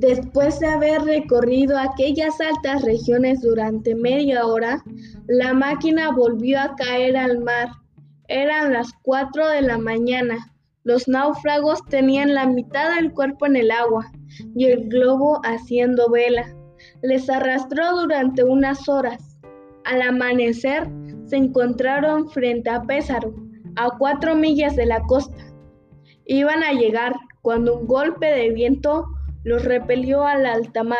Después 0.00 0.58
de 0.60 0.66
haber 0.66 1.02
recorrido 1.02 1.78
aquellas 1.78 2.40
altas 2.40 2.82
regiones 2.82 3.42
durante 3.42 3.94
media 3.94 4.46
hora, 4.46 4.82
la 5.28 5.52
máquina 5.52 6.10
volvió 6.10 6.58
a 6.58 6.74
caer 6.74 7.18
al 7.18 7.40
mar. 7.40 7.68
Eran 8.26 8.72
las 8.72 8.94
cuatro 9.02 9.46
de 9.46 9.60
la 9.60 9.76
mañana. 9.76 10.38
Los 10.84 11.06
náufragos 11.06 11.84
tenían 11.90 12.32
la 12.32 12.46
mitad 12.46 12.96
del 12.96 13.12
cuerpo 13.12 13.44
en 13.44 13.56
el 13.56 13.70
agua 13.70 14.10
y 14.56 14.68
el 14.70 14.88
globo 14.88 15.42
haciendo 15.44 16.08
vela. 16.08 16.46
Les 17.02 17.28
arrastró 17.28 18.00
durante 18.00 18.42
unas 18.42 18.88
horas. 18.88 19.36
Al 19.84 20.00
amanecer 20.00 20.88
se 21.26 21.36
encontraron 21.36 22.30
frente 22.30 22.70
a 22.70 22.84
Pésaro, 22.84 23.34
a 23.76 23.90
cuatro 23.98 24.34
millas 24.34 24.76
de 24.76 24.86
la 24.86 25.02
costa. 25.02 25.44
Iban 26.24 26.62
a 26.62 26.72
llegar 26.72 27.12
cuando 27.42 27.76
un 27.80 27.86
golpe 27.86 28.24
de 28.24 28.48
viento 28.50 29.04
los 29.44 29.64
repelió 29.64 30.26
al 30.26 30.46
alta 30.46 30.84
mar. 30.84 30.98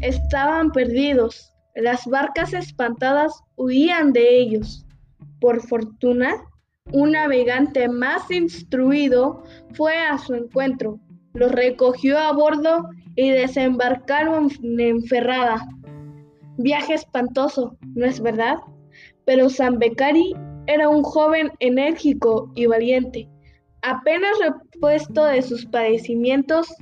Estaban 0.00 0.70
perdidos. 0.72 1.54
Las 1.74 2.06
barcas 2.06 2.52
espantadas 2.52 3.32
huían 3.56 4.12
de 4.12 4.38
ellos. 4.38 4.84
Por 5.40 5.60
fortuna, 5.60 6.34
un 6.92 7.12
navegante 7.12 7.88
más 7.88 8.30
instruido 8.30 9.42
fue 9.74 9.96
a 9.96 10.16
su 10.18 10.34
encuentro, 10.34 10.98
los 11.34 11.52
recogió 11.52 12.18
a 12.18 12.32
bordo 12.32 12.88
y 13.14 13.30
desembarcaron 13.30 14.48
en 14.62 15.02
Ferrada. 15.02 15.66
Viaje 16.56 16.94
espantoso, 16.94 17.76
¿no 17.94 18.06
es 18.06 18.20
verdad? 18.20 18.56
Pero 19.26 19.50
San 19.50 19.78
Beccari 19.78 20.34
era 20.66 20.88
un 20.88 21.02
joven 21.02 21.50
enérgico 21.60 22.50
y 22.54 22.66
valiente. 22.66 23.28
Apenas 23.82 24.32
repuesto 24.40 25.24
de 25.24 25.42
sus 25.42 25.66
padecimientos, 25.66 26.74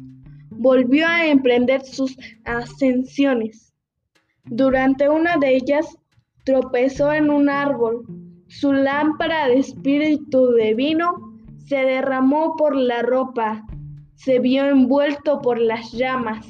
volvió 0.58 1.06
a 1.06 1.26
emprender 1.26 1.84
sus 1.84 2.16
ascensiones. 2.44 3.72
Durante 4.44 5.08
una 5.08 5.36
de 5.38 5.56
ellas 5.56 5.86
tropezó 6.44 7.12
en 7.12 7.30
un 7.30 7.48
árbol. 7.48 8.06
Su 8.48 8.72
lámpara 8.72 9.48
de 9.48 9.58
espíritu 9.58 10.52
de 10.52 10.74
vino 10.74 11.34
se 11.66 11.76
derramó 11.76 12.56
por 12.56 12.76
la 12.76 13.02
ropa, 13.02 13.66
se 14.14 14.38
vio 14.38 14.64
envuelto 14.66 15.42
por 15.42 15.60
las 15.60 15.92
llamas 15.92 16.46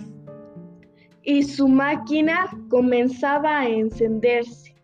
y 1.27 1.43
su 1.43 1.67
máquina 1.67 2.49
comenzaba 2.71 3.59
a 3.59 3.69
encenderse. 3.69 4.77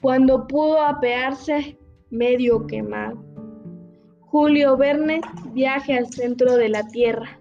Cuando 0.00 0.46
pudo 0.48 0.82
apearse, 0.82 1.78
medio 2.10 2.66
quemado. 2.66 3.24
Julio 4.20 4.76
Verne, 4.76 5.20
viaje 5.52 5.96
al 5.96 6.08
centro 6.08 6.56
de 6.56 6.68
la 6.68 6.86
Tierra. 6.88 7.40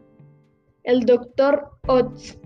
El 0.88 1.02
doctor 1.02 1.72
Oz 1.86 2.40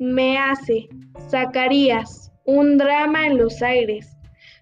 me 0.00 0.36
hace 0.36 0.88
Zacarías, 1.30 2.32
un 2.44 2.76
drama 2.76 3.28
en 3.28 3.38
los 3.38 3.62
aires. 3.62 4.16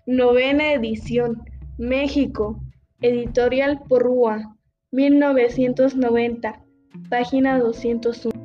Novena 0.05 0.75
edición, 0.75 1.43
México, 1.79 2.61
editorial 3.01 3.81
Porrúa, 3.89 4.55
1990, 4.91 6.63
página 7.09 7.59
201. 7.59 8.42